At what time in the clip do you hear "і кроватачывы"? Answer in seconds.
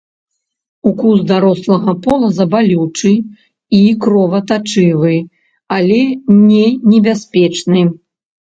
3.81-5.15